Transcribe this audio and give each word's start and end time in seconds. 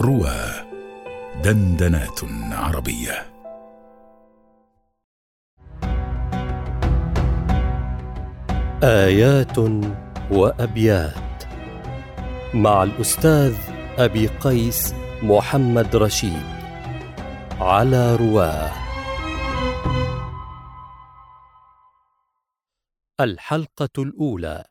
روى 0.00 0.36
دندنات 1.44 2.20
عربية. 2.52 3.26
آيات 8.82 9.58
وأبيات 10.30 11.44
مع 12.54 12.82
الأستاذ 12.82 13.56
أبي 13.98 14.26
قيس 14.26 14.94
محمد 15.22 15.96
رشيد 15.96 16.46
على 17.60 18.16
رواه. 18.16 18.72
الحلقة 23.20 23.88
الأولى. 23.98 24.64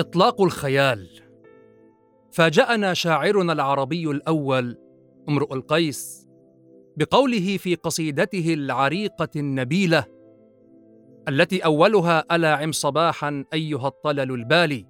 إطلاق 0.00 0.40
الخيال. 0.40 1.08
فاجأنا 2.32 2.94
شاعرنا 2.94 3.52
العربي 3.52 4.10
الأول 4.10 4.78
امرؤ 5.28 5.54
القيس 5.54 6.28
بقوله 6.96 7.56
في 7.56 7.74
قصيدته 7.74 8.54
العريقة 8.54 9.28
النبيلة 9.36 10.04
التي 11.28 11.64
أولها 11.64 12.24
ألا 12.32 12.54
عم 12.54 12.72
صباحا 12.72 13.44
أيها 13.52 13.88
الطلل 13.88 14.30
البالي. 14.32 14.86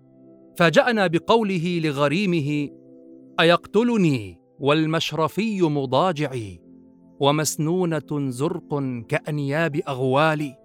فاجأنا 0.57 1.07
بقوله 1.07 1.81
لغريمه 1.85 2.71
أيقتلني 3.41 4.41
والمشرفي 4.59 5.63
مضاجعي 5.63 6.61
ومسنونة 7.21 8.31
زرق 8.31 8.83
كأنياب 9.09 9.77
أغوالي. 9.89 10.57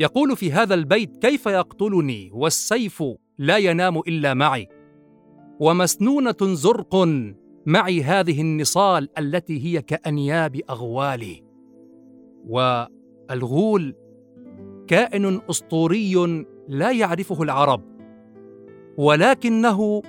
يقول 0.00 0.36
في 0.36 0.52
هذا 0.52 0.74
البيت 0.74 1.16
كيف 1.16 1.46
يقتلني 1.46 2.30
والسيف 2.32 3.02
لا 3.38 3.56
ينام 3.56 3.98
إلا 3.98 4.34
معي. 4.34 4.68
ومسنونة 5.60 6.36
زرق 6.42 7.08
معي 7.66 8.02
هذه 8.02 8.40
النصال 8.40 9.08
التي 9.18 9.64
هي 9.64 9.82
كأنياب 9.82 10.60
أغوالي. 10.70 11.42
والغول 12.48 13.94
كائن 14.86 15.40
أسطوري 15.50 16.44
لا 16.68 16.90
يعرفه 16.92 17.42
العرب 17.42 17.82
ولكنه 18.96 20.02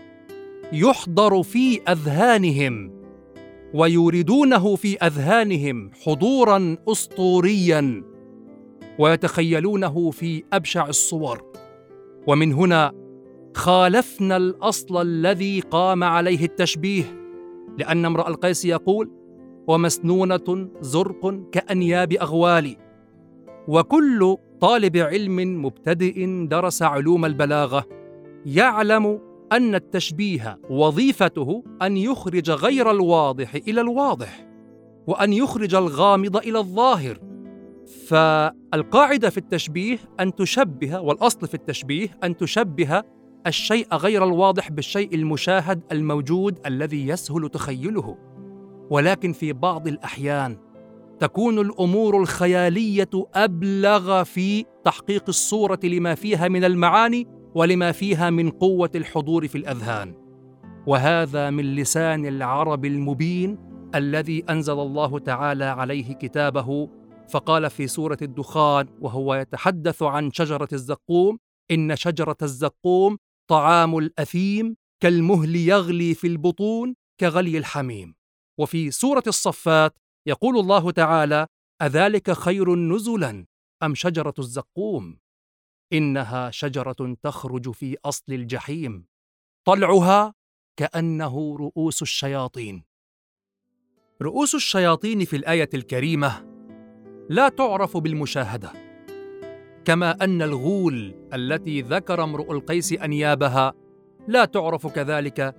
يحضر 0.73 1.43
في 1.43 1.81
أذهانهم 1.81 2.97
ويوردونه 3.73 4.75
في 4.75 4.97
أذهانهم 4.97 5.91
حضورا 6.05 6.77
أسطوريا 6.87 8.03
ويتخيلونه 8.99 10.11
في 10.11 10.43
أبشع 10.53 10.87
الصور. 10.87 11.51
ومن 12.27 12.53
هنا 12.53 13.06
خالفنا 13.57 14.37
الأصل 14.37 15.01
الذي 15.01 15.59
قام 15.59 16.03
عليه 16.03 16.45
التشبيه 16.45 17.03
لأن 17.77 18.05
امرأ 18.05 18.29
القيس 18.29 18.65
يقول 18.65 19.11
ومسنونة 19.67 20.69
زرق 20.81 21.49
كأنياب 21.51 22.13
اغوال 22.13 22.75
وكل 23.67 24.37
طالب 24.61 24.97
علم 24.97 25.65
مبتدئ 25.65 26.45
درس 26.45 26.81
علوم 26.81 27.25
البلاغة 27.25 27.85
يعلم 28.45 29.19
أن 29.51 29.75
التشبيه 29.75 30.59
وظيفته 30.69 31.63
أن 31.81 31.97
يخرج 31.97 32.51
غير 32.51 32.91
الواضح 32.91 33.55
إلى 33.55 33.81
الواضح 33.81 34.47
وأن 35.07 35.33
يخرج 35.33 35.75
الغامض 35.75 36.37
إلى 36.37 36.59
الظاهر. 36.59 37.19
فالقاعدة 38.07 39.29
في 39.29 39.37
التشبيه 39.37 39.97
أن 40.19 40.35
تشبه 40.35 40.99
والأصل 40.99 41.47
في 41.47 41.53
التشبيه 41.53 42.07
أن 42.23 42.37
تشبه 42.37 43.03
الشيء 43.47 43.95
غير 43.95 44.23
الواضح 44.23 44.71
بالشيء 44.71 45.15
المشاهد 45.15 45.81
الموجود 45.91 46.59
الذي 46.65 47.07
يسهل 47.07 47.49
تخيله. 47.49 48.17
ولكن 48.89 49.33
في 49.33 49.53
بعض 49.53 49.87
الأحيان 49.87 50.57
تكون 51.19 51.59
الأمور 51.59 52.21
الخيالية 52.21 53.09
أبلغ 53.35 54.23
في 54.23 54.65
تحقيق 54.83 55.23
الصورة 55.27 55.79
لما 55.83 56.15
فيها 56.15 56.47
من 56.47 56.63
المعاني 56.63 57.27
ولما 57.55 57.91
فيها 57.91 58.29
من 58.29 58.49
قوة 58.49 58.91
الحضور 58.95 59.47
في 59.47 59.57
الأذهان. 59.57 60.13
وهذا 60.87 61.49
من 61.49 61.75
لسان 61.75 62.25
العرب 62.25 62.85
المبين 62.85 63.57
الذي 63.95 64.43
أنزل 64.49 64.79
الله 64.79 65.19
تعالى 65.19 65.65
عليه 65.65 66.13
كتابه. 66.13 66.89
فقال 67.29 67.69
في 67.69 67.87
سورة 67.87 68.17
الدخان 68.21 68.87
وهو 69.01 69.35
يتحدث 69.35 70.03
عن 70.03 70.31
شجرة 70.31 70.67
الزقوم 70.73 71.37
إن 71.71 71.95
شجرة 71.95 72.37
الزقوم 72.41 73.17
طعام 73.47 73.97
الأثيم 73.97 74.75
كالمهل 74.99 75.55
يغلي 75.55 76.13
في 76.13 76.27
البطون 76.27 76.95
كغلي 77.19 77.57
الحميم. 77.57 78.15
وفي 78.59 78.91
سورة 78.91 79.23
الصفات 79.27 79.97
يقول 80.27 80.59
الله 80.59 80.91
تعالى 80.91 81.47
أذلك 81.81 82.31
خير 82.31 82.75
نزلا 82.75 83.45
أم 83.83 83.95
شجرة 83.95 84.33
الزقوم؟ 84.39 85.19
إنها 85.93 86.51
شجرة 86.51 87.17
تخرج 87.23 87.71
في 87.71 87.97
أصل 88.05 88.33
الجحيم. 88.33 89.07
طلعها 89.65 90.33
كأنه 90.77 91.57
رؤوس 91.57 92.01
الشياطين. 92.01 92.83
رؤوس 94.21 94.55
الشياطين 94.55 95.25
في 95.25 95.35
الآية 95.35 95.69
الكريمة 95.73 96.45
لا 97.29 97.49
تعرف 97.49 97.97
بالمشاهدة. 97.97 98.86
كما 99.87 100.23
أن 100.23 100.41
الغول 100.41 101.13
التي 101.33 101.81
ذكر 101.81 102.23
امرؤ 102.23 102.51
القيس 102.51 102.93
أنيابها 102.93 103.73
لا 104.27 104.45
تعرف 104.45 104.87
كذلك 104.87 105.55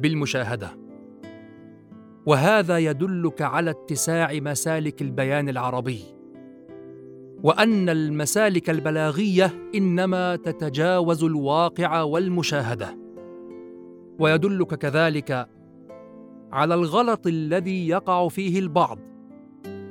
بالمشاهدة. 0.00 0.78
وهذا 2.26 2.78
يدلك 2.78 3.42
على 3.42 3.70
اتساع 3.70 4.32
مسالك 4.32 5.02
البيان 5.02 5.48
العربي. 5.48 6.00
وأن 7.42 7.88
المسالك 7.88 8.70
البلاغية 8.70 9.70
إنما 9.74 10.36
تتجاوز 10.36 11.24
الواقع 11.24 12.02
والمشاهدة. 12.02 12.98
ويدلك 14.18 14.74
كذلك 14.74 15.48
على 16.52 16.74
الغلط 16.74 17.26
الذي 17.26 17.88
يقع 17.88 18.28
فيه 18.28 18.58
البعض 18.58 18.98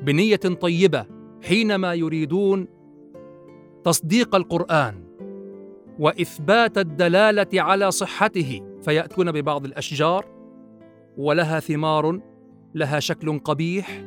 بنية 0.03 0.35
طيبة 0.35 1.05
حينما 1.43 1.93
يريدون 1.93 2.78
تصديق 3.83 4.35
القرآن 4.35 5.03
وإثبات 5.99 6.77
الدلالة 6.77 7.61
على 7.61 7.91
صحته 7.91 8.61
فيأتون 8.81 9.31
ببعض 9.31 9.65
الأشجار 9.65 10.25
ولها 11.17 11.59
ثمار 11.59 12.19
لها 12.75 12.99
شكل 12.99 13.39
قبيح 13.39 14.03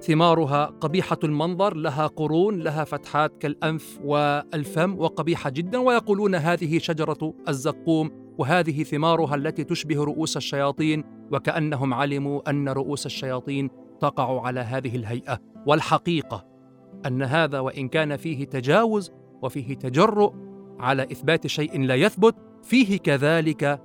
ثمارها 0.00 0.64
قبيحة 0.64 1.18
المنظر 1.24 1.76
لها 1.76 2.06
قرون 2.06 2.58
لها 2.60 2.84
فتحات 2.84 3.38
كالأنف 3.38 3.98
والفم 4.04 4.98
وقبيحة 4.98 5.50
جدا 5.50 5.78
ويقولون 5.78 6.34
هذه 6.34 6.78
شجرة 6.78 7.34
الزقوم 7.48 8.10
وهذه 8.38 8.82
ثمارها 8.82 9.34
التي 9.34 9.64
تشبه 9.64 10.04
رؤوس 10.04 10.36
الشياطين 10.36 11.04
وكأنهم 11.32 11.94
علموا 11.94 12.50
أن 12.50 12.68
رؤوس 12.68 13.06
الشياطين 13.06 13.70
تقع 14.00 14.46
على 14.46 14.60
هذه 14.60 14.96
الهيئة. 14.96 15.38
والحقيقة 15.66 16.49
أن 17.06 17.22
هذا 17.22 17.60
وإن 17.60 17.88
كان 17.88 18.16
فيه 18.16 18.44
تجاوز 18.44 19.12
وفيه 19.42 19.74
تجرؤ 19.74 20.34
على 20.80 21.02
إثبات 21.02 21.46
شيء 21.46 21.80
لا 21.80 21.94
يثبت 21.94 22.34
فيه 22.62 22.98
كذلك 22.98 23.82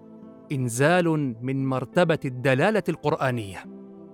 إنزال 0.51 1.35
من 1.41 1.65
مرتبة 1.65 2.19
الدلالة 2.25 2.83
القرآنية. 2.89 3.57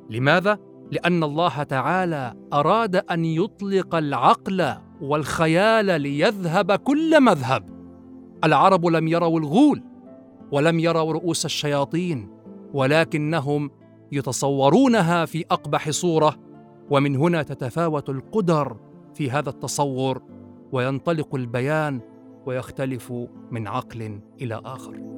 لماذا؟ 0.09 0.57
لأن 0.91 1.23
الله 1.23 1.63
تعالى 1.63 2.33
أراد 2.53 2.95
أن 2.95 3.25
يطلق 3.25 3.95
العقل 3.95 4.73
والخيال 5.01 6.01
ليذهب 6.01 6.71
كل 6.71 7.21
مذهب. 7.21 7.69
العرب 8.43 8.85
لم 8.85 9.07
يروا 9.07 9.39
الغول 9.39 9.83
ولم 10.51 10.79
يروا 10.79 11.13
رؤوس 11.13 11.45
الشياطين 11.45 12.29
ولكنهم 12.73 13.71
يتصورونها 14.11 15.25
في 15.25 15.45
أقبح 15.51 15.89
صورة 15.89 16.35
ومن 16.89 17.15
هنا 17.15 17.43
تتفاوت 17.43 18.09
القدر 18.09 18.77
في 19.13 19.31
هذا 19.31 19.49
التصور 19.49 20.21
وينطلق 20.71 21.35
البيان 21.35 22.01
ويختلف 22.45 23.13
من 23.51 23.67
عقل 23.67 24.21
إلى 24.41 24.61
آخر. 24.65 25.10